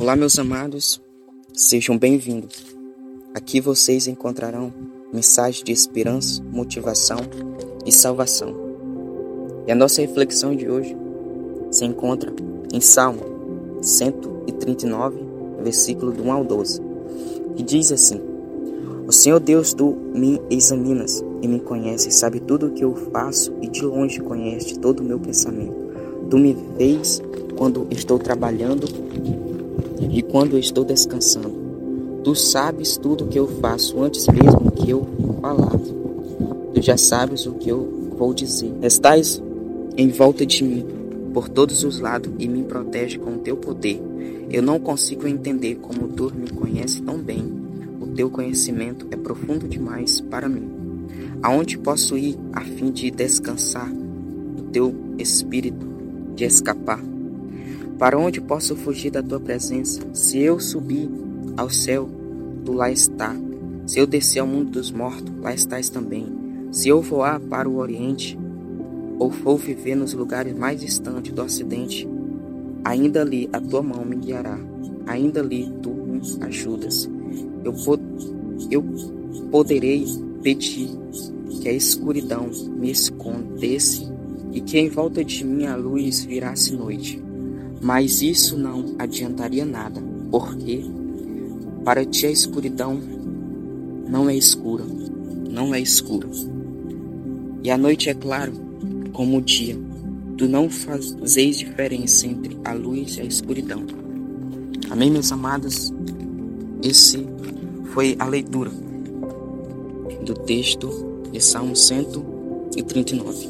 Olá, 0.00 0.16
meus 0.16 0.38
amados, 0.38 1.02
sejam 1.52 1.98
bem-vindos. 1.98 2.64
Aqui 3.34 3.60
vocês 3.60 4.06
encontrarão 4.06 4.72
mensagens 5.12 5.62
de 5.62 5.70
esperança, 5.70 6.42
motivação 6.50 7.18
e 7.84 7.92
salvação. 7.92 8.56
E 9.66 9.72
a 9.72 9.74
nossa 9.74 10.00
reflexão 10.00 10.56
de 10.56 10.66
hoje 10.66 10.96
se 11.70 11.84
encontra 11.84 12.32
em 12.72 12.80
Salmo 12.80 13.20
139, 13.82 15.18
versículo 15.62 16.10
do 16.10 16.22
1 16.22 16.32
ao 16.32 16.42
12, 16.42 16.80
que 17.56 17.62
diz 17.62 17.92
assim: 17.92 18.18
O 19.06 19.12
Senhor 19.12 19.40
Deus, 19.40 19.74
tu 19.74 19.94
me 20.14 20.40
examinas 20.48 21.22
e 21.42 21.48
me 21.48 21.60
conheces, 21.60 22.14
sabe 22.14 22.40
tudo 22.40 22.68
o 22.68 22.70
que 22.70 22.82
eu 22.82 22.94
faço 23.12 23.52
e 23.60 23.68
de 23.68 23.82
longe 23.82 24.20
conhece 24.20 24.78
todo 24.78 25.00
o 25.00 25.04
meu 25.04 25.20
pensamento. 25.20 25.76
Tu 26.30 26.38
me 26.38 26.56
vês 26.78 27.20
quando 27.56 27.86
estou 27.90 28.18
trabalhando 28.18 28.86
e 30.10 30.22
quando 30.22 30.58
estou 30.58 30.84
descansando. 30.84 31.66
Tu 32.24 32.34
sabes 32.34 32.96
tudo 32.96 33.24
o 33.24 33.28
que 33.28 33.38
eu 33.38 33.46
faço 33.60 34.02
antes 34.02 34.26
mesmo 34.26 34.70
que 34.72 34.90
eu 34.90 35.06
falar. 35.40 35.78
Tu 36.74 36.82
já 36.82 36.96
sabes 36.96 37.46
o 37.46 37.52
que 37.52 37.68
eu 37.68 38.12
vou 38.18 38.34
dizer. 38.34 38.72
Estás 38.82 39.42
em 39.96 40.08
volta 40.08 40.44
de 40.44 40.64
mim 40.64 40.84
por 41.32 41.48
todos 41.48 41.84
os 41.84 42.00
lados 42.00 42.32
e 42.38 42.48
me 42.48 42.64
protege 42.64 43.18
com 43.18 43.34
o 43.34 43.38
teu 43.38 43.56
poder. 43.56 44.02
Eu 44.50 44.62
não 44.62 44.78
consigo 44.78 45.26
entender 45.26 45.76
como 45.76 46.08
tu 46.08 46.32
me 46.34 46.50
conhece 46.50 47.02
tão 47.02 47.18
bem. 47.18 47.44
O 48.00 48.06
teu 48.06 48.30
conhecimento 48.30 49.06
é 49.10 49.16
profundo 49.16 49.68
demais 49.68 50.20
para 50.20 50.48
mim. 50.48 50.68
Aonde 51.42 51.78
posso 51.78 52.16
ir 52.16 52.36
a 52.52 52.62
fim 52.62 52.90
de 52.90 53.10
descansar 53.10 53.90
o 53.90 54.62
teu 54.72 54.94
espírito, 55.18 55.86
de 56.34 56.44
escapar? 56.44 57.15
Para 57.98 58.18
onde 58.18 58.42
posso 58.42 58.76
fugir 58.76 59.10
da 59.10 59.22
tua 59.22 59.40
presença? 59.40 60.02
Se 60.12 60.38
eu 60.38 60.60
subir 60.60 61.08
ao 61.56 61.70
céu, 61.70 62.06
tu 62.62 62.72
lá 62.72 62.90
está. 62.90 63.34
Se 63.86 63.98
eu 63.98 64.06
descer 64.06 64.40
ao 64.40 64.46
mundo 64.46 64.72
dos 64.72 64.90
mortos, 64.90 65.32
lá 65.40 65.54
estás 65.54 65.88
também. 65.88 66.26
Se 66.70 66.88
eu 66.88 67.00
voar 67.00 67.40
para 67.40 67.66
o 67.66 67.78
oriente, 67.78 68.38
ou 69.18 69.30
for 69.30 69.56
viver 69.56 69.94
nos 69.94 70.12
lugares 70.12 70.54
mais 70.54 70.80
distantes 70.80 71.32
do 71.32 71.42
ocidente, 71.42 72.06
ainda 72.84 73.22
ali 73.22 73.48
a 73.50 73.60
tua 73.60 73.82
mão 73.82 74.04
me 74.04 74.16
guiará. 74.16 74.58
Ainda 75.06 75.40
ali 75.40 75.72
tu 75.82 75.90
me 75.90 76.20
ajudas. 76.44 77.08
Eu, 77.64 77.72
pod 77.72 78.02
eu 78.70 78.84
poderei 79.50 80.04
pedir 80.42 80.90
que 81.62 81.68
a 81.68 81.72
escuridão 81.72 82.50
me 82.78 82.90
escondesse 82.90 84.06
e 84.52 84.60
que 84.60 84.78
em 84.78 84.90
volta 84.90 85.24
de 85.24 85.44
mim 85.44 85.64
a 85.64 85.76
luz 85.76 86.24
virasse 86.24 86.74
noite. 86.74 87.25
Mas 87.80 88.22
isso 88.22 88.56
não 88.56 88.94
adiantaria 88.98 89.64
nada, 89.64 90.02
porque 90.30 90.84
para 91.84 92.04
ti 92.04 92.26
a 92.26 92.30
escuridão 92.30 93.00
não 94.08 94.28
é 94.28 94.36
escura, 94.36 94.84
não 95.50 95.74
é 95.74 95.80
escura. 95.80 96.28
E 97.62 97.70
a 97.70 97.78
noite 97.78 98.08
é 98.08 98.14
claro 98.14 98.52
como 99.12 99.38
o 99.38 99.42
dia. 99.42 99.76
Tu 100.36 100.46
não 100.48 100.68
fazeis 100.68 101.58
diferença 101.58 102.26
entre 102.26 102.58
a 102.64 102.72
luz 102.72 103.16
e 103.16 103.22
a 103.22 103.24
escuridão. 103.24 103.82
Amém, 104.90 105.10
meus 105.10 105.32
amados? 105.32 105.92
Esse 106.82 107.26
foi 107.92 108.14
a 108.18 108.26
leitura 108.26 108.70
do 110.24 110.34
texto 110.34 110.90
de 111.32 111.40
Salmo 111.40 111.74
139. 111.74 113.48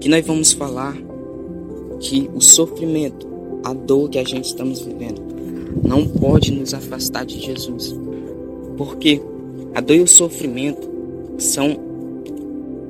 Que 0.00 0.08
nós 0.08 0.26
vamos 0.26 0.52
falar 0.52 0.96
que 2.00 2.30
o 2.34 2.40
sofrimento, 2.40 3.26
a 3.64 3.72
dor 3.72 4.08
que 4.08 4.18
a 4.18 4.24
gente 4.24 4.44
estamos 4.44 4.80
vivendo, 4.80 5.22
não 5.82 6.06
pode 6.06 6.52
nos 6.52 6.74
afastar 6.74 7.24
de 7.24 7.40
Jesus. 7.40 7.94
Porque 8.76 9.20
a 9.74 9.80
dor 9.80 9.96
e 9.96 10.02
o 10.02 10.06
sofrimento 10.06 10.88
são 11.38 11.76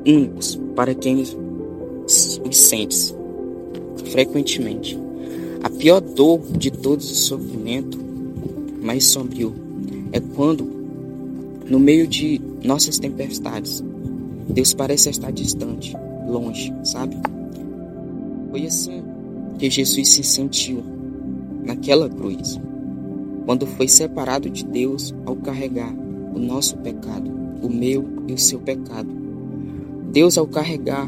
únicos 0.07 0.59
para 0.75 0.95
quem 0.95 1.23
os 1.23 1.37
sente 2.57 3.15
frequentemente. 4.11 4.99
A 5.63 5.71
pior 5.71 6.01
dor 6.01 6.41
de 6.57 6.71
todos 6.71 7.11
os 7.11 7.27
sofrimentos, 7.27 7.99
mais 8.81 9.05
sombrio, 9.05 9.53
é 10.13 10.21
quando, 10.21 10.65
no 11.69 11.79
meio 11.79 12.07
de 12.07 12.41
nossas 12.63 12.99
tempestades, 12.99 13.83
Deus 14.49 14.73
parece 14.73 15.11
estar 15.11 15.33
distante, 15.33 15.97
longe, 16.29 16.73
sabe? 16.85 17.17
Foi 18.57 18.65
assim 18.65 19.03
que 19.59 19.69
Jesus 19.69 20.09
se 20.09 20.23
sentiu 20.23 20.83
naquela 21.63 22.09
cruz, 22.09 22.59
quando 23.45 23.67
foi 23.67 23.87
separado 23.87 24.49
de 24.49 24.65
Deus 24.65 25.15
ao 25.27 25.37
carregar 25.37 25.95
o 26.35 26.39
nosso 26.39 26.75
pecado, 26.79 27.31
o 27.61 27.69
meu 27.69 28.09
e 28.27 28.33
o 28.33 28.39
seu 28.39 28.59
pecado. 28.59 29.11
Deus, 30.11 30.39
ao 30.39 30.47
carregar 30.47 31.07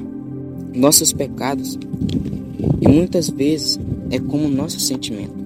nossos 0.74 1.10
pecados, 1.10 1.78
e 2.82 2.86
muitas 2.86 3.30
vezes 3.30 3.80
é 4.10 4.18
como 4.18 4.46
nosso 4.46 4.78
sentimento, 4.78 5.42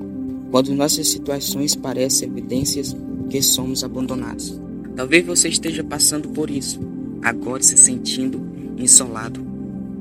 quando 0.51 0.75
nossas 0.75 1.07
situações 1.07 1.77
parecem 1.77 2.29
evidências 2.29 2.97
que 3.31 3.41
somos 3.41 3.85
abandonados. 3.85 4.61
Talvez 4.97 5.25
você 5.25 5.49
esteja 5.49 5.85
passando 5.85 6.31
por 6.31 6.51
isso, 6.51 6.81
agora 7.23 7.63
se 7.63 7.77
sentindo 7.77 8.43
isolado, 8.77 9.41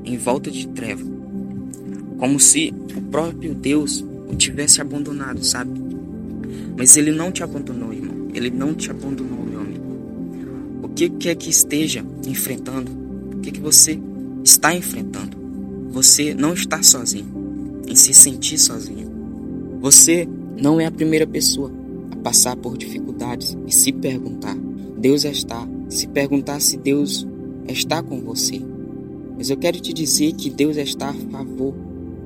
em 0.04 0.16
volta 0.16 0.50
de 0.50 0.66
treva, 0.66 1.12
como 2.22 2.38
se 2.38 2.72
o 2.96 3.02
próprio 3.02 3.52
Deus 3.52 4.04
o 4.28 4.36
tivesse 4.36 4.80
abandonado, 4.80 5.44
sabe? 5.44 5.72
Mas 6.78 6.96
ele 6.96 7.10
não 7.10 7.32
te 7.32 7.42
abandonou, 7.42 7.92
irmão. 7.92 8.28
Ele 8.32 8.48
não 8.48 8.74
te 8.74 8.92
abandonou, 8.92 9.44
meu 9.44 9.60
amigo. 9.60 10.80
O 10.84 10.88
que 10.88 11.08
quer 11.08 11.34
que 11.34 11.50
esteja 11.50 12.04
enfrentando, 12.24 12.92
o 13.34 13.40
que, 13.40 13.50
que 13.50 13.58
você 13.58 13.98
está 14.44 14.72
enfrentando, 14.72 15.36
você 15.90 16.32
não 16.32 16.54
está 16.54 16.80
sozinho 16.80 17.26
em 17.88 17.96
se 17.96 18.14
sentir 18.14 18.56
sozinho. 18.56 19.10
Você 19.80 20.28
não 20.56 20.80
é 20.80 20.86
a 20.86 20.92
primeira 20.92 21.26
pessoa 21.26 21.72
a 22.12 22.16
passar 22.18 22.54
por 22.54 22.78
dificuldades 22.78 23.58
e 23.66 23.72
se 23.74 23.90
perguntar: 23.90 24.56
Deus 24.96 25.24
está? 25.24 25.68
Se 25.88 26.06
perguntar 26.06 26.60
se 26.60 26.76
Deus 26.76 27.26
está 27.66 28.00
com 28.00 28.20
você. 28.20 28.62
Mas 29.36 29.50
eu 29.50 29.56
quero 29.56 29.80
te 29.80 29.92
dizer 29.92 30.34
que 30.34 30.48
Deus 30.48 30.76
está 30.76 31.08
a 31.08 31.14
favor 31.14 31.74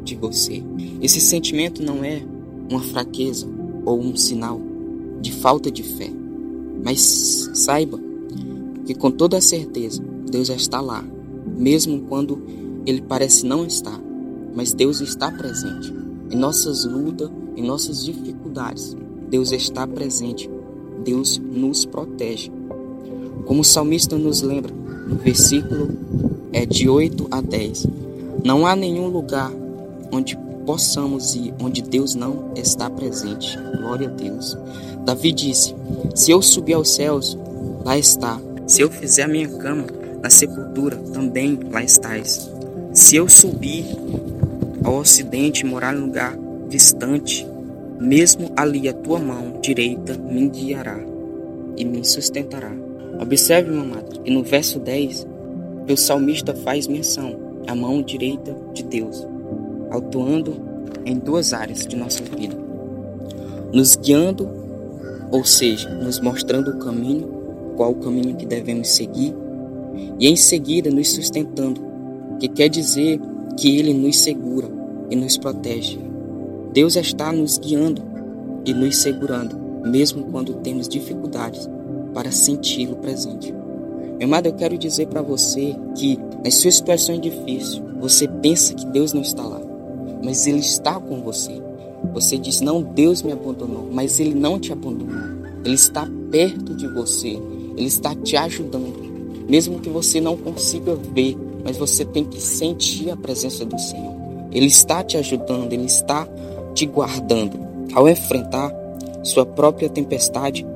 de 0.06 0.14
você. 0.14 0.62
Esse 1.02 1.20
sentimento 1.20 1.82
não 1.82 2.02
é 2.04 2.22
uma 2.70 2.80
fraqueza 2.80 3.46
ou 3.84 4.00
um 4.00 4.16
sinal 4.16 4.60
de 5.20 5.32
falta 5.32 5.70
de 5.70 5.82
fé, 5.82 6.10
mas 6.82 7.50
saiba 7.52 8.00
que 8.86 8.94
com 8.94 9.10
toda 9.10 9.40
certeza 9.40 10.02
Deus 10.30 10.48
está 10.48 10.80
lá, 10.80 11.04
mesmo 11.56 12.02
quando 12.08 12.40
ele 12.86 13.02
parece 13.02 13.44
não 13.44 13.66
estar, 13.66 14.00
mas 14.54 14.72
Deus 14.72 15.00
está 15.00 15.30
presente 15.30 15.92
em 16.30 16.36
nossas 16.36 16.84
lutas, 16.84 17.30
em 17.56 17.62
nossas 17.62 18.04
dificuldades. 18.04 18.96
Deus 19.28 19.52
está 19.52 19.86
presente. 19.86 20.48
Deus 21.04 21.38
nos 21.38 21.84
protege. 21.84 22.50
Como 23.44 23.60
o 23.60 23.64
salmista 23.64 24.16
nos 24.16 24.42
lembra, 24.42 24.72
no 25.06 25.16
versículo 25.16 25.88
é 26.52 26.64
de 26.64 26.88
8 26.88 27.28
a 27.30 27.40
10. 27.40 27.86
Não 28.44 28.66
há 28.66 28.74
nenhum 28.74 29.08
lugar 29.08 29.52
onde 30.12 30.36
possamos 30.66 31.36
ir, 31.36 31.54
onde 31.60 31.80
Deus 31.80 32.14
não 32.14 32.50
está 32.56 32.90
presente. 32.90 33.56
Glória 33.78 34.08
a 34.08 34.10
Deus. 34.10 34.58
Davi 35.04 35.32
disse: 35.32 35.74
Se 36.14 36.32
eu 36.32 36.42
subir 36.42 36.74
aos 36.74 36.90
céus, 36.90 37.38
lá 37.84 37.96
está. 37.96 38.38
Se 38.66 38.82
eu 38.82 38.90
fizer 38.90 39.22
a 39.22 39.28
minha 39.28 39.48
cama 39.48 39.86
na 40.20 40.28
sepultura, 40.28 40.96
também 41.14 41.58
lá 41.70 41.82
estás. 41.82 42.50
Se 42.92 43.14
eu 43.14 43.28
subir 43.28 43.86
ao 44.84 44.96
ocidente 44.96 45.64
e 45.64 45.68
morar 45.68 45.94
em 45.94 46.00
lugar 46.00 46.36
distante, 46.68 47.46
mesmo 48.00 48.50
ali 48.56 48.88
a 48.88 48.92
tua 48.92 49.20
mão 49.20 49.60
direita 49.62 50.18
me 50.18 50.48
guiará 50.48 50.98
e 51.76 51.84
me 51.84 52.04
sustentará. 52.04 52.72
Observe, 53.20 53.70
meu 53.70 53.82
amado, 53.82 54.20
que 54.20 54.30
no 54.30 54.42
verso 54.42 54.80
10, 54.80 55.26
o 55.88 55.96
salmista 55.96 56.54
faz 56.54 56.88
menção 56.88 57.36
à 57.66 57.74
mão 57.74 58.02
direita 58.02 58.54
de 58.74 58.82
Deus 58.82 59.35
atuando 59.96 60.76
em 61.04 61.16
duas 61.18 61.52
áreas 61.52 61.86
de 61.86 61.96
nossa 61.96 62.22
vida: 62.24 62.56
nos 63.72 63.96
guiando, 63.96 64.48
ou 65.30 65.44
seja, 65.44 65.88
nos 65.88 66.20
mostrando 66.20 66.72
o 66.72 66.78
caminho, 66.78 67.28
qual 67.76 67.92
o 67.92 67.96
caminho 67.96 68.36
que 68.36 68.44
devemos 68.44 68.88
seguir, 68.88 69.34
e 70.18 70.28
em 70.28 70.36
seguida 70.36 70.90
nos 70.90 71.12
sustentando, 71.12 71.80
que 72.38 72.48
quer 72.48 72.68
dizer 72.68 73.20
que 73.56 73.78
Ele 73.78 73.94
nos 73.94 74.18
segura 74.18 74.68
e 75.10 75.16
nos 75.16 75.38
protege. 75.38 75.98
Deus 76.72 76.96
está 76.96 77.32
nos 77.32 77.58
guiando 77.58 78.02
e 78.64 78.74
nos 78.74 78.96
segurando, 78.96 79.56
mesmo 79.88 80.24
quando 80.24 80.54
temos 80.54 80.88
dificuldades 80.88 81.68
para 82.12 82.30
senti-lo 82.30 82.96
presente. 82.96 83.54
Meu 84.18 84.26
amado, 84.26 84.46
eu 84.46 84.54
quero 84.54 84.76
dizer 84.76 85.06
para 85.06 85.22
você 85.22 85.76
que 85.94 86.18
nas 86.42 86.54
suas 86.54 86.76
situações 86.76 87.20
difíceis, 87.20 87.82
você 88.00 88.26
pensa 88.26 88.74
que 88.74 88.86
Deus 88.86 89.12
não 89.12 89.20
está 89.22 89.42
lá 89.42 89.65
mas 90.26 90.44
Ele 90.44 90.58
está 90.58 90.98
com 90.98 91.20
você. 91.20 91.62
Você 92.12 92.36
diz: 92.36 92.60
Não, 92.60 92.82
Deus 92.82 93.22
me 93.22 93.30
abandonou. 93.30 93.88
Mas 93.92 94.18
Ele 94.18 94.34
não 94.34 94.58
te 94.58 94.72
abandonou. 94.72 95.14
Ele 95.64 95.76
está 95.76 96.04
perto 96.32 96.74
de 96.74 96.88
você. 96.88 97.38
Ele 97.76 97.86
está 97.86 98.12
te 98.12 98.36
ajudando. 98.36 99.06
Mesmo 99.48 99.78
que 99.78 99.88
você 99.88 100.20
não 100.20 100.36
consiga 100.36 100.96
ver, 100.96 101.36
mas 101.62 101.76
você 101.76 102.04
tem 102.04 102.24
que 102.24 102.40
sentir 102.40 103.08
a 103.08 103.16
presença 103.16 103.64
do 103.64 103.78
Senhor. 103.78 104.16
Ele 104.50 104.66
está 104.66 105.04
te 105.04 105.16
ajudando, 105.16 105.72
ele 105.72 105.86
está 105.86 106.26
te 106.74 106.86
guardando. 106.86 107.56
Ao 107.94 108.08
enfrentar 108.08 108.74
sua 109.22 109.46
própria 109.46 109.88
tempestade, 109.88 110.66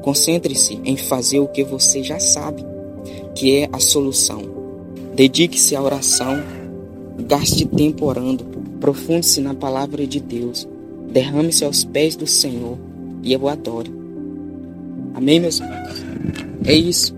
concentre-se 0.00 0.80
em 0.82 0.96
fazer 0.96 1.40
o 1.40 1.48
que 1.48 1.62
você 1.62 2.02
já 2.02 2.18
sabe, 2.18 2.64
que 3.34 3.54
é 3.54 3.68
a 3.70 3.78
solução. 3.78 4.40
Dedique-se 5.14 5.76
à 5.76 5.82
oração, 5.82 6.42
gaste 7.18 7.66
tempo 7.66 8.06
orando, 8.06 8.53
profunde-se 8.84 9.40
na 9.40 9.54
palavra 9.54 10.06
de 10.06 10.20
Deus, 10.20 10.68
derrame-se 11.10 11.64
aos 11.64 11.84
pés 11.84 12.16
do 12.16 12.26
Senhor 12.26 12.76
e 13.22 13.34
o 13.34 13.48
adore. 13.48 13.90
Amém, 15.14 15.40
meus 15.40 15.58
irmãos? 15.58 16.04
É 16.66 16.74
isso. 16.74 17.16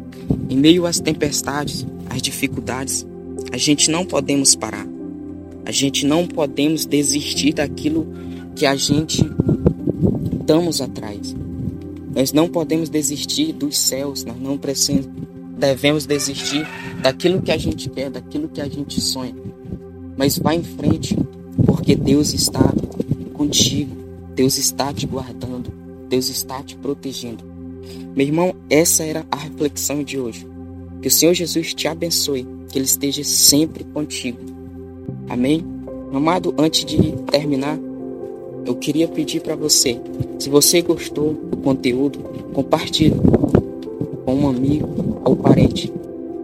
Em 0.48 0.56
meio 0.56 0.86
às 0.86 1.00
tempestades, 1.00 1.84
às 2.08 2.22
dificuldades, 2.22 3.04
a 3.50 3.56
gente 3.56 3.90
não 3.90 4.06
podemos 4.06 4.54
parar. 4.54 4.86
A 5.64 5.72
gente 5.72 6.06
não 6.06 6.28
podemos 6.28 6.86
desistir 6.86 7.54
daquilo 7.54 8.06
que 8.54 8.64
a 8.64 8.76
gente 8.76 9.28
estamos 10.38 10.80
atrás. 10.80 11.34
Nós 12.14 12.32
não 12.32 12.48
podemos 12.48 12.88
desistir 12.88 13.52
dos 13.52 13.76
céus, 13.76 14.24
nós 14.24 14.40
não 14.40 14.56
devemos 15.58 16.06
desistir 16.06 16.64
daquilo 17.02 17.42
que 17.42 17.50
a 17.50 17.58
gente 17.58 17.90
quer, 17.90 18.08
daquilo 18.08 18.48
que 18.48 18.60
a 18.60 18.68
gente 18.68 19.00
sonha. 19.00 19.34
Mas 20.16 20.38
vá 20.38 20.54
em 20.54 20.62
frente, 20.62 21.18
porque 21.64 21.94
Deus 21.94 22.34
está 22.34 22.72
contigo, 23.32 23.96
Deus 24.34 24.58
está 24.58 24.92
te 24.92 25.06
guardando, 25.06 25.70
Deus 26.08 26.28
está 26.28 26.62
te 26.62 26.76
protegendo. 26.76 27.44
Meu 28.14 28.26
irmão, 28.26 28.54
essa 28.68 29.04
era 29.04 29.26
a 29.30 29.36
reflexão 29.36 30.02
de 30.02 30.18
hoje. 30.18 30.46
Que 31.00 31.08
o 31.08 31.10
Senhor 31.10 31.34
Jesus 31.34 31.74
te 31.74 31.86
abençoe, 31.86 32.46
que 32.68 32.78
Ele 32.78 32.86
esteja 32.86 33.22
sempre 33.22 33.84
contigo. 33.84 34.38
Amém? 35.28 35.64
Amado, 36.12 36.54
antes 36.58 36.84
de 36.84 37.12
terminar, 37.30 37.78
eu 38.64 38.74
queria 38.74 39.06
pedir 39.06 39.40
para 39.40 39.54
você, 39.54 40.00
se 40.38 40.48
você 40.48 40.82
gostou 40.82 41.34
do 41.34 41.56
conteúdo, 41.58 42.18
compartilhe 42.52 43.14
com 44.24 44.34
um 44.34 44.48
amigo 44.48 45.20
ou 45.24 45.36
parente. 45.36 45.92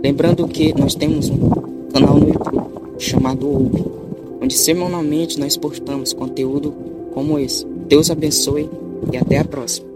Lembrando 0.03 0.47
que 0.47 0.73
nós 0.79 0.95
temos 0.95 1.29
um 1.31 1.51
canal 1.93 2.19
no 2.19 2.29
YouTube 2.29 2.63
chamado 2.99 3.49
Ouve, 3.49 3.85
onde 4.43 4.55
semanalmente 4.55 5.39
nós 5.39 5.57
postamos 5.57 6.13
conteúdo 6.13 6.75
como 7.15 7.39
esse. 7.39 7.65
Deus 7.65 8.11
abençoe 8.11 8.69
e 9.13 9.17
até 9.17 9.39
a 9.39 9.45
próxima. 9.45 9.92